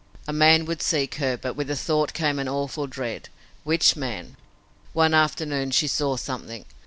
[0.27, 3.29] A man would seek her, but with the thought came an awful dread.
[3.63, 4.35] Which man?
[4.93, 6.65] One afternoon she saw something.